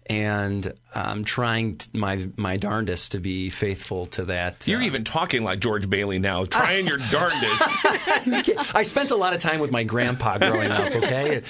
And 0.09 0.73
I'm 0.95 1.23
trying 1.23 1.77
t- 1.77 1.89
my 1.93 2.27
my 2.37 2.57
darndest 2.57 3.11
to 3.11 3.19
be 3.19 3.49
faithful 3.49 4.07
to 4.07 4.25
that. 4.25 4.67
You're 4.67 4.81
uh, 4.81 4.85
even 4.85 5.03
talking 5.03 5.43
like 5.43 5.59
George 5.59 5.89
Bailey 5.89 6.17
now, 6.17 6.45
trying 6.49 6.87
your 6.87 6.97
darndest. 6.97 8.75
I 8.75 8.83
spent 8.83 9.11
a 9.11 9.15
lot 9.15 9.33
of 9.33 9.39
time 9.39 9.59
with 9.59 9.71
my 9.71 9.83
grandpa 9.83 10.37
growing 10.37 10.71
up. 10.71 10.95
Okay, 10.95 11.41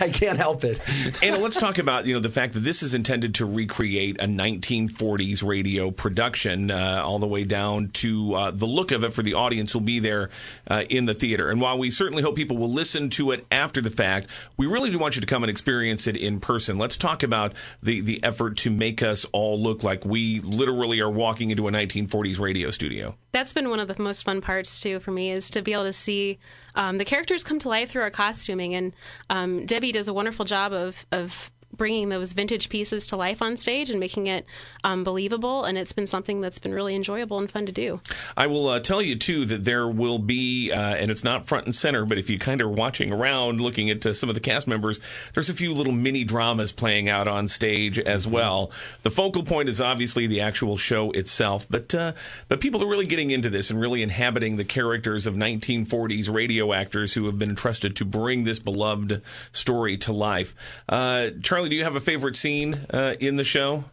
I 0.00 0.10
can't 0.10 0.38
help 0.38 0.64
it. 0.64 0.80
And 1.22 1.40
let's 1.42 1.58
talk 1.58 1.78
about 1.78 2.06
you 2.06 2.14
know 2.14 2.20
the 2.20 2.30
fact 2.30 2.54
that 2.54 2.60
this 2.60 2.82
is 2.82 2.94
intended 2.94 3.36
to 3.36 3.46
recreate 3.46 4.16
a 4.20 4.26
1940s 4.26 5.46
radio 5.46 5.90
production, 5.90 6.70
uh, 6.70 7.02
all 7.04 7.18
the 7.18 7.26
way 7.26 7.44
down 7.44 7.90
to 7.90 8.34
uh, 8.34 8.50
the 8.50 8.66
look 8.66 8.90
of 8.90 9.04
it 9.04 9.12
for 9.12 9.22
the 9.22 9.34
audience 9.34 9.72
who'll 9.72 9.82
be 9.82 10.00
there 10.00 10.30
uh, 10.68 10.82
in 10.88 11.06
the 11.06 11.14
theater. 11.14 11.50
And 11.50 11.60
while 11.60 11.78
we 11.78 11.90
certainly 11.90 12.22
hope 12.22 12.34
people 12.34 12.56
will 12.56 12.72
listen 12.72 13.10
to 13.10 13.30
it 13.30 13.46
after 13.52 13.80
the 13.80 13.90
fact, 13.90 14.28
we 14.56 14.66
really 14.66 14.90
do 14.90 14.98
want 14.98 15.14
you 15.14 15.20
to 15.20 15.26
come 15.26 15.44
and 15.44 15.50
experience 15.50 16.06
it 16.06 16.16
in 16.16 16.40
person. 16.40 16.78
Let's 16.78 16.96
talk 16.96 17.22
about 17.22 17.52
the 17.82 18.00
the 18.00 18.22
effort 18.22 18.56
to 18.58 18.70
make 18.70 19.02
us 19.02 19.26
all 19.32 19.60
look 19.60 19.82
like 19.82 20.04
we 20.04 20.40
literally 20.40 21.00
are 21.00 21.10
walking 21.10 21.50
into 21.50 21.68
a 21.68 21.70
1940s 21.70 22.38
radio 22.38 22.70
studio. 22.70 23.16
That's 23.32 23.52
been 23.52 23.70
one 23.70 23.80
of 23.80 23.88
the 23.88 24.00
most 24.02 24.22
fun 24.24 24.40
parts 24.40 24.80
too 24.80 25.00
for 25.00 25.10
me 25.10 25.30
is 25.30 25.50
to 25.50 25.62
be 25.62 25.72
able 25.72 25.84
to 25.84 25.92
see 25.92 26.38
um, 26.74 26.98
the 26.98 27.04
characters 27.04 27.44
come 27.44 27.58
to 27.60 27.68
life 27.68 27.90
through 27.90 28.02
our 28.02 28.10
costuming, 28.10 28.74
and 28.74 28.92
um, 29.30 29.66
Debbie 29.66 29.92
does 29.92 30.08
a 30.08 30.14
wonderful 30.14 30.44
job 30.44 30.72
of 30.72 31.04
of 31.10 31.50
bringing 31.76 32.08
those 32.08 32.32
vintage 32.32 32.68
pieces 32.68 33.06
to 33.08 33.16
life 33.16 33.42
on 33.42 33.56
stage 33.56 33.90
and 33.90 33.98
making 33.98 34.26
it 34.26 34.46
um, 34.84 35.04
believable. 35.04 35.64
And 35.64 35.78
it's 35.78 35.92
been 35.92 36.06
something 36.06 36.40
that's 36.40 36.58
been 36.58 36.72
really 36.72 36.94
enjoyable 36.94 37.38
and 37.38 37.50
fun 37.50 37.66
to 37.66 37.72
do. 37.72 38.00
I 38.36 38.46
will 38.46 38.68
uh, 38.68 38.80
tell 38.80 39.00
you 39.00 39.16
too 39.16 39.44
that 39.46 39.64
there 39.64 39.88
will 39.88 40.18
be, 40.18 40.70
uh, 40.72 40.80
and 40.80 41.10
it's 41.10 41.24
not 41.24 41.46
front 41.46 41.66
and 41.66 41.74
center, 41.74 42.04
but 42.04 42.18
if 42.18 42.28
you 42.28 42.38
kind 42.38 42.60
of 42.60 42.68
are 42.68 42.70
watching 42.70 43.12
around, 43.12 43.60
looking 43.60 43.90
at 43.90 44.04
uh, 44.04 44.12
some 44.12 44.28
of 44.28 44.34
the 44.34 44.40
cast 44.40 44.68
members, 44.68 45.00
there's 45.34 45.48
a 45.48 45.54
few 45.54 45.72
little 45.72 45.92
mini 45.92 46.24
dramas 46.24 46.72
playing 46.72 47.08
out 47.08 47.28
on 47.28 47.48
stage 47.48 47.98
as 47.98 48.26
well. 48.26 48.70
The 49.02 49.10
focal 49.10 49.42
point 49.42 49.68
is 49.68 49.80
obviously 49.80 50.26
the 50.26 50.40
actual 50.40 50.76
show 50.76 51.10
itself, 51.12 51.66
but 51.68 51.94
uh, 51.94 52.12
but 52.48 52.60
people 52.60 52.82
are 52.82 52.88
really 52.88 53.06
getting 53.06 53.30
into 53.30 53.50
this 53.50 53.70
and 53.70 53.80
really 53.80 54.02
inhabiting 54.02 54.56
the 54.56 54.64
characters 54.64 55.26
of 55.26 55.34
1940s 55.34 56.32
radio 56.32 56.72
actors 56.72 57.14
who 57.14 57.26
have 57.26 57.38
been 57.38 57.50
entrusted 57.50 57.96
to 57.96 58.04
bring 58.04 58.44
this 58.44 58.58
beloved 58.58 59.22
story 59.52 59.96
to 59.98 60.12
life. 60.12 60.54
Uh, 60.88 61.30
Charlie, 61.62 61.70
do 61.70 61.76
you 61.76 61.84
have 61.84 61.94
a 61.94 62.00
favorite 62.00 62.34
scene 62.34 62.74
uh, 62.90 63.14
in 63.20 63.36
the 63.36 63.44
show? 63.44 63.84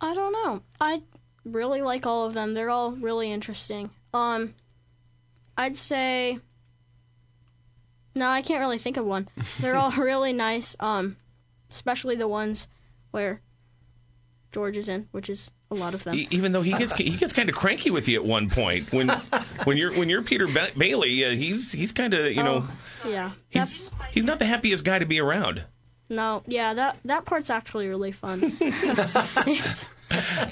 I 0.00 0.14
don't 0.14 0.32
know. 0.32 0.62
I 0.80 1.02
really 1.44 1.82
like 1.82 2.06
all 2.06 2.26
of 2.26 2.32
them. 2.32 2.54
They're 2.54 2.70
all 2.70 2.92
really 2.92 3.32
interesting. 3.32 3.90
Um, 4.12 4.54
I'd 5.58 5.76
say. 5.76 6.38
No, 8.14 8.28
I 8.28 8.40
can't 8.42 8.60
really 8.60 8.78
think 8.78 8.96
of 8.96 9.04
one. 9.04 9.28
They're 9.58 9.74
all 9.74 9.90
really 9.90 10.32
nice. 10.32 10.76
Um, 10.78 11.16
especially 11.72 12.14
the 12.14 12.28
ones 12.28 12.68
where 13.10 13.40
George 14.52 14.76
is 14.76 14.88
in, 14.88 15.08
which 15.10 15.28
is 15.28 15.50
a 15.74 15.80
lot 15.80 15.94
of 15.94 16.04
them. 16.04 16.14
E- 16.14 16.28
even 16.30 16.52
though 16.52 16.62
he 16.62 16.72
gets 16.72 16.92
he 16.96 17.16
gets 17.16 17.32
kind 17.32 17.48
of 17.48 17.54
cranky 17.54 17.90
with 17.90 18.08
you 18.08 18.16
at 18.16 18.24
one 18.24 18.48
point 18.48 18.92
when 18.92 19.08
when 19.64 19.76
you're 19.76 19.92
when 19.92 20.08
you're 20.08 20.22
Peter 20.22 20.46
ba- 20.46 20.70
Bailey, 20.76 21.24
uh, 21.24 21.30
he's 21.30 21.72
he's 21.72 21.92
kind 21.92 22.14
of 22.14 22.26
you 22.32 22.42
know 22.42 22.66
yeah, 23.06 23.30
he's 23.50 23.90
that's 23.90 23.90
he's 24.12 24.24
not 24.24 24.38
the 24.38 24.46
happiest 24.46 24.84
guy 24.84 24.98
to 24.98 25.06
be 25.06 25.20
around. 25.20 25.64
no, 26.08 26.42
yeah. 26.46 26.74
That 26.74 26.96
that 27.04 27.24
part's 27.24 27.50
actually 27.50 27.88
really 27.88 28.12
fun. 28.12 28.40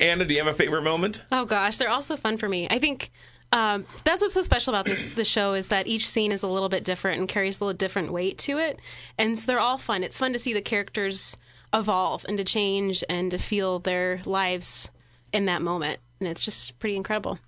Anna, 0.00 0.25
do 0.25 0.35
you 0.35 0.43
have 0.43 0.52
a 0.52 0.55
favorite 0.57 0.83
moment? 0.83 1.23
Oh 1.31 1.45
gosh, 1.45 1.76
they're 1.79 1.91
also 1.91 2.17
fun 2.17 2.37
for 2.37 2.49
me. 2.49 2.67
I 2.71 2.79
think 2.79 3.11
um, 3.52 3.85
that's 4.05 4.23
what's 4.23 4.35
so 4.35 4.43
special 4.43 4.75
about 4.75 4.87
this 4.87 5.12
the 5.12 5.25
show 5.25 5.55
is 5.55 5.69
that 5.69 5.87
each 5.87 6.09
scene 6.09 6.33
is 6.33 6.43
a 6.43 6.49
little 6.49 6.69
bit 6.71 6.85
different 6.85 7.21
and 7.21 7.29
carries 7.29 7.61
a 7.61 7.64
little 7.64 7.76
different 7.76 8.12
weight 8.12 8.38
to 8.38 8.59
it, 8.59 8.81
and 9.19 9.38
so 9.38 9.47
they're 9.47 9.61
all 9.61 9.79
fun. 9.79 10.02
It's 10.02 10.19
fun 10.19 10.33
to 10.33 10.38
see 10.38 10.52
the 10.55 10.62
characters 10.62 11.37
evolve 11.75 12.25
and 12.29 12.37
to 12.38 12.45
change 12.45 13.05
and 13.09 13.31
to 13.31 13.38
feel 13.38 13.79
their 13.79 14.21
lives 14.25 14.91
in 15.33 15.47
that 15.47 15.62
moment, 15.62 15.99
and 16.21 16.29
it's 16.29 16.43
just 16.43 16.79
pretty 16.79 16.95
incredible. 16.97 17.39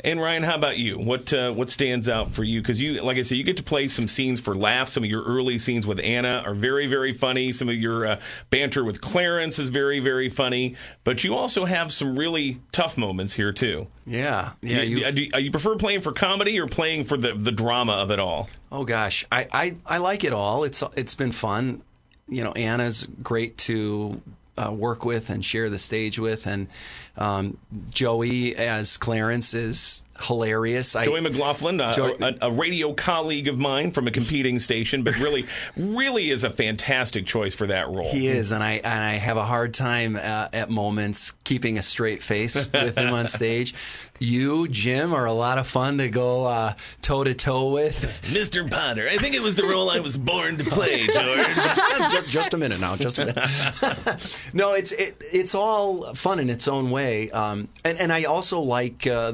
And 0.00 0.20
Ryan, 0.20 0.42
how 0.42 0.54
about 0.54 0.78
you? 0.78 0.98
What 0.98 1.32
uh, 1.32 1.52
what 1.52 1.68
stands 1.70 2.08
out 2.08 2.32
for 2.32 2.44
you? 2.44 2.60
Because 2.62 2.80
you, 2.80 3.02
like 3.02 3.18
I 3.18 3.22
said, 3.22 3.36
you 3.38 3.44
get 3.44 3.56
to 3.58 3.62
play 3.62 3.88
some 3.88 4.08
scenes 4.08 4.40
for 4.40 4.54
laughs. 4.54 4.92
Some 4.92 5.04
of 5.04 5.10
your 5.10 5.22
early 5.24 5.58
scenes 5.58 5.86
with 5.86 6.00
Anna 6.00 6.42
are 6.46 6.54
very 6.54 6.86
very 6.86 7.12
funny. 7.12 7.52
Some 7.52 7.68
of 7.68 7.74
your 7.74 8.06
uh, 8.06 8.20
banter 8.50 8.84
with 8.84 9.00
Clarence 9.00 9.58
is 9.58 9.68
very 9.70 10.00
very 10.00 10.28
funny. 10.28 10.76
But 11.04 11.24
you 11.24 11.34
also 11.34 11.64
have 11.64 11.92
some 11.92 12.18
really 12.18 12.60
tough 12.72 12.96
moments 12.96 13.34
here 13.34 13.52
too. 13.52 13.86
Yeah, 14.06 14.52
yeah. 14.60 14.82
you, 14.82 14.98
you've- 14.98 15.12
do 15.12 15.22
you, 15.22 15.44
you 15.46 15.50
prefer 15.50 15.76
playing 15.76 16.02
for 16.02 16.12
comedy 16.12 16.58
or 16.60 16.66
playing 16.66 17.04
for 17.04 17.16
the 17.16 17.32
the 17.34 17.52
drama 17.52 17.92
of 17.92 18.10
it 18.10 18.20
all? 18.20 18.48
Oh 18.72 18.84
gosh, 18.84 19.24
I, 19.30 19.46
I, 19.52 19.74
I 19.86 19.98
like 19.98 20.24
it 20.24 20.32
all. 20.32 20.64
It's 20.64 20.82
it's 20.96 21.14
been 21.14 21.32
fun. 21.32 21.82
You 22.28 22.42
know, 22.42 22.52
Anna's 22.52 23.06
great 23.22 23.58
to 23.58 24.20
uh, 24.56 24.72
work 24.72 25.04
with 25.04 25.30
and 25.30 25.44
share 25.44 25.68
the 25.68 25.78
stage 25.78 26.18
with, 26.18 26.46
and 26.46 26.68
um, 27.16 27.58
Joey 27.90 28.54
as 28.54 28.96
Clarence 28.96 29.54
is 29.54 30.03
hilarious. 30.20 30.94
I, 30.96 31.04
Joey 31.04 31.20
McLaughlin, 31.20 31.80
uh, 31.80 31.92
Joey- 31.92 32.16
a, 32.20 32.48
a 32.48 32.52
radio 32.52 32.92
colleague 32.92 33.48
of 33.48 33.58
mine 33.58 33.90
from 33.90 34.06
a 34.06 34.10
competing 34.10 34.60
station, 34.60 35.02
but 35.02 35.18
really, 35.18 35.44
really 35.76 36.30
is 36.30 36.44
a 36.44 36.50
fantastic 36.50 37.26
choice 37.26 37.54
for 37.54 37.66
that 37.66 37.88
role. 37.88 38.10
He 38.10 38.28
is, 38.28 38.52
and 38.52 38.62
I 38.62 38.74
and 38.74 38.86
I 39.04 39.14
have 39.14 39.36
a 39.36 39.44
hard 39.44 39.74
time 39.74 40.16
uh, 40.16 40.48
at 40.52 40.70
moments 40.70 41.32
keeping 41.44 41.78
a 41.78 41.82
straight 41.82 42.22
face 42.22 42.70
with 42.72 42.96
him 42.96 43.12
on 43.12 43.28
stage. 43.28 43.74
You, 44.20 44.68
Jim, 44.68 45.12
are 45.12 45.26
a 45.26 45.32
lot 45.32 45.58
of 45.58 45.66
fun 45.66 45.98
to 45.98 46.08
go 46.08 46.72
toe 47.02 47.24
to 47.24 47.34
toe 47.34 47.72
with. 47.72 48.22
Mr. 48.32 48.70
Potter. 48.70 49.08
I 49.10 49.16
think 49.16 49.34
it 49.34 49.42
was 49.42 49.56
the 49.56 49.64
role 49.64 49.90
I 49.90 50.00
was 50.00 50.16
born 50.16 50.56
to 50.56 50.64
play, 50.64 51.06
George. 51.06 51.14
just, 52.10 52.28
just 52.28 52.54
a 52.54 52.56
minute 52.56 52.80
now. 52.80 52.96
Just 52.96 53.18
a 53.18 53.26
minute. 53.26 54.50
no, 54.54 54.74
it's 54.74 54.92
it, 54.92 55.22
it's 55.32 55.54
all 55.54 56.14
fun 56.14 56.38
in 56.38 56.48
its 56.48 56.68
own 56.68 56.90
way, 56.90 57.30
um, 57.30 57.68
and 57.84 57.98
and 57.98 58.12
I 58.12 58.24
also 58.24 58.60
like 58.60 59.06
uh, 59.06 59.32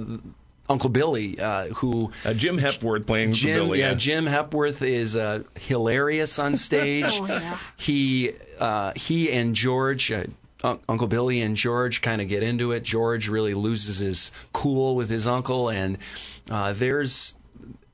Uncle 0.71 0.89
Billy, 0.89 1.39
uh, 1.39 1.67
who 1.75 2.13
Uh, 2.25 2.33
Jim 2.33 2.57
Hepworth 2.57 3.05
playing 3.07 3.33
Jim, 3.33 3.67
Billy. 3.67 3.81
yeah, 3.81 3.93
Jim 3.95 4.25
Hepworth 4.27 4.81
is 4.83 5.17
uh, 5.17 5.43
hilarious 5.59 6.39
on 6.39 6.57
stage. 6.69 7.05
Oh, 7.11 7.27
yeah. 7.27 7.59
He 7.77 8.33
uh, 8.59 8.93
he 8.97 9.31
and 9.33 9.55
George. 9.55 10.11
Uh, 10.13 10.25
Un- 10.63 10.79
Uncle 10.91 11.07
Billy 11.07 11.41
and 11.41 11.57
George 11.57 12.03
kind 12.03 12.21
of 12.21 12.29
get 12.29 12.43
into 12.43 12.73
it. 12.73 12.83
George 12.83 13.29
really 13.31 13.55
loses 13.55 13.99
his 14.01 14.31
cool 14.53 14.95
with 14.95 15.09
his 15.09 15.27
uncle, 15.27 15.71
and 15.71 15.97
uh, 16.51 16.75
there's 16.75 17.35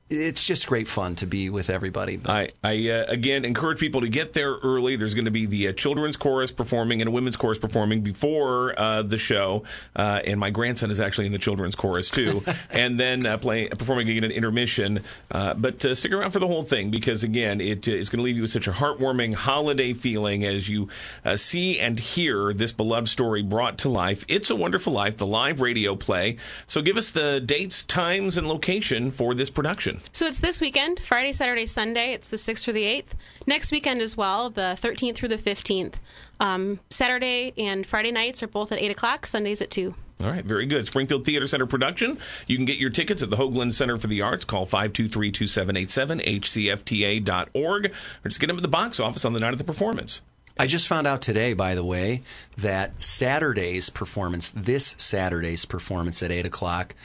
it's 0.09 0.45
just 0.45 0.67
great 0.67 0.87
fun 0.87 1.15
to 1.15 1.27
be 1.27 1.49
with 1.49 1.69
everybody. 1.69 2.19
I, 2.25 2.49
I 2.63 2.89
uh, 2.89 3.05
again 3.07 3.43
encourage 3.43 3.79
people 3.79 4.01
to 4.01 4.09
get 4.09 4.33
there 4.33 4.55
early. 4.55 4.95
There's 4.95 5.13
going 5.13 5.25
to 5.25 5.31
be 5.31 5.45
the 5.45 5.67
uh, 5.67 5.73
children's 5.73 6.15
chorus 6.15 6.51
performing 6.51 7.01
and 7.01 7.09
a 7.09 7.11
women's 7.11 7.35
chorus 7.35 7.57
performing 7.57 8.01
before 8.01 8.79
uh, 8.79 9.01
the 9.01 9.17
show, 9.17 9.63
uh, 9.95 10.21
and 10.25 10.39
my 10.39 10.49
grandson 10.49 10.91
is 10.91 10.99
actually 10.99 11.25
in 11.25 11.33
the 11.33 11.37
children's 11.37 11.75
chorus 11.75 12.09
too, 12.09 12.41
and 12.71 12.97
then 12.97 13.25
uh, 13.25 13.37
playing 13.37 13.69
performing 13.69 14.07
again 14.07 14.23
an 14.23 14.31
intermission. 14.31 15.03
Uh, 15.29 15.53
but 15.55 15.83
uh, 15.83 15.93
stick 15.93 16.13
around 16.13 16.31
for 16.31 16.39
the 16.39 16.47
whole 16.47 16.63
thing 16.63 16.89
because 16.89 17.23
again, 17.23 17.59
it 17.59 17.87
uh, 17.87 17.91
is 17.91 18.09
going 18.09 18.19
to 18.19 18.23
leave 18.23 18.37
you 18.37 18.43
with 18.43 18.51
such 18.51 18.67
a 18.67 18.71
heartwarming 18.71 19.33
holiday 19.33 19.93
feeling 19.93 20.45
as 20.45 20.69
you 20.69 20.87
uh, 21.25 21.35
see 21.35 21.79
and 21.79 21.99
hear 21.99 22.53
this 22.53 22.71
beloved 22.71 23.09
story 23.09 23.41
brought 23.41 23.79
to 23.79 23.89
life. 23.89 24.23
It's 24.29 24.49
a 24.49 24.55
Wonderful 24.55 24.93
Life, 24.93 25.17
the 25.17 25.27
live 25.27 25.59
radio 25.59 25.95
play. 25.95 26.37
So 26.65 26.81
give 26.81 26.95
us 26.95 27.11
the 27.11 27.41
dates, 27.41 27.83
times, 27.83 28.37
and 28.37 28.47
location 28.47 29.11
for 29.11 29.35
this 29.35 29.49
production. 29.49 29.96
So 30.13 30.25
it's 30.27 30.39
this 30.39 30.61
weekend, 30.61 30.99
Friday, 30.99 31.33
Saturday, 31.33 31.65
Sunday. 31.65 32.13
It's 32.13 32.29
the 32.29 32.37
6th 32.37 32.63
through 32.63 32.73
the 32.73 32.85
8th. 32.85 33.13
Next 33.45 33.71
weekend 33.71 34.01
as 34.01 34.17
well, 34.17 34.49
the 34.49 34.77
13th 34.81 35.15
through 35.15 35.29
the 35.29 35.37
15th. 35.37 35.95
Um, 36.39 36.79
Saturday 36.89 37.53
and 37.57 37.85
Friday 37.85 38.11
nights 38.11 38.43
are 38.43 38.47
both 38.47 38.71
at 38.71 38.79
8 38.79 38.91
o'clock, 38.91 39.25
Sundays 39.25 39.61
at 39.61 39.71
2. 39.71 39.93
All 40.21 40.31
right, 40.31 40.43
very 40.43 40.65
good. 40.65 40.87
Springfield 40.87 41.25
Theater 41.25 41.45
Center 41.45 41.67
production. 41.67 42.17
You 42.47 42.55
can 42.55 42.65
get 42.65 42.77
your 42.77 42.89
tickets 42.89 43.21
at 43.21 43.29
the 43.29 43.37
Hoogland 43.37 43.73
Center 43.73 43.99
for 43.99 44.07
the 44.07 44.23
Arts. 44.23 44.45
Call 44.45 44.65
523-2787, 44.65 46.25
hcfta.org, 46.25 47.85
or 47.85 47.91
just 48.23 48.39
get 48.39 48.47
them 48.47 48.55
at 48.55 48.63
the 48.63 48.67
box 48.67 48.99
office 48.99 49.25
on 49.25 49.33
the 49.33 49.39
night 49.39 49.53
of 49.53 49.59
the 49.59 49.63
performance. 49.63 50.21
I 50.59 50.65
just 50.65 50.87
found 50.87 51.05
out 51.05 51.21
today, 51.21 51.53
by 51.53 51.75
the 51.75 51.83
way, 51.83 52.23
that 52.57 53.03
Saturday's 53.03 53.91
performance, 53.91 54.49
this 54.49 54.95
Saturday's 54.97 55.65
performance 55.65 56.23
at 56.23 56.31
8 56.31 56.47
o'clock, 56.47 56.95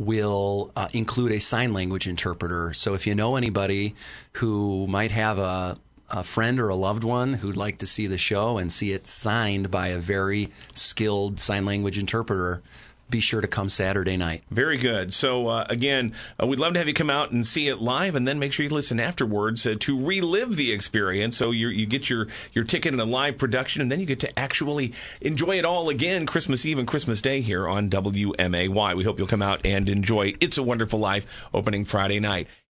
will 0.00 0.72
uh, 0.76 0.88
include 0.94 1.30
a 1.30 1.38
sign 1.38 1.74
language 1.74 2.08
interpreter. 2.08 2.72
So 2.72 2.94
if 2.94 3.06
you 3.06 3.14
know 3.14 3.36
anybody 3.36 3.94
who 4.32 4.86
might 4.86 5.10
have 5.10 5.38
a, 5.38 5.76
a 6.08 6.24
friend 6.24 6.58
or 6.58 6.70
a 6.70 6.74
loved 6.74 7.04
one 7.04 7.34
who'd 7.34 7.58
like 7.58 7.76
to 7.78 7.86
see 7.86 8.06
the 8.06 8.16
show 8.16 8.56
and 8.56 8.72
see 8.72 8.92
it 8.92 9.06
signed 9.06 9.70
by 9.70 9.88
a 9.88 9.98
very 9.98 10.48
skilled 10.74 11.38
sign 11.38 11.66
language 11.66 11.98
interpreter, 11.98 12.62
be 13.10 13.20
sure 13.20 13.40
to 13.40 13.48
come 13.48 13.68
Saturday 13.68 14.16
night. 14.16 14.42
Very 14.50 14.78
good. 14.78 15.12
So, 15.12 15.48
uh, 15.48 15.66
again, 15.68 16.14
uh, 16.40 16.46
we'd 16.46 16.58
love 16.58 16.74
to 16.74 16.78
have 16.78 16.88
you 16.88 16.94
come 16.94 17.10
out 17.10 17.30
and 17.30 17.46
see 17.46 17.68
it 17.68 17.80
live, 17.80 18.14
and 18.14 18.26
then 18.26 18.38
make 18.38 18.52
sure 18.52 18.64
you 18.64 18.70
listen 18.70 19.00
afterwards 19.00 19.66
uh, 19.66 19.74
to 19.80 20.04
relive 20.04 20.56
the 20.56 20.72
experience. 20.72 21.36
So 21.36 21.50
you 21.50 21.86
get 21.86 22.08
your, 22.08 22.28
your 22.52 22.64
ticket 22.64 22.94
in 22.94 23.00
a 23.00 23.04
live 23.04 23.38
production, 23.38 23.82
and 23.82 23.90
then 23.90 24.00
you 24.00 24.06
get 24.06 24.20
to 24.20 24.38
actually 24.38 24.92
enjoy 25.20 25.58
it 25.58 25.64
all 25.64 25.88
again 25.88 26.26
Christmas 26.26 26.64
Eve 26.64 26.78
and 26.78 26.88
Christmas 26.88 27.20
Day 27.20 27.40
here 27.40 27.68
on 27.68 27.90
WMAY. 27.90 28.96
We 28.96 29.04
hope 29.04 29.18
you'll 29.18 29.26
come 29.26 29.42
out 29.42 29.60
and 29.64 29.88
enjoy 29.88 30.34
It's 30.40 30.58
a 30.58 30.62
Wonderful 30.62 30.98
Life 30.98 31.48
opening 31.52 31.84
Friday 31.84 32.20
night. 32.20 32.48